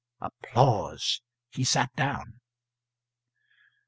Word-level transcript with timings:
He 1.51 1.63
sat 1.63 1.95
down. 1.95 2.39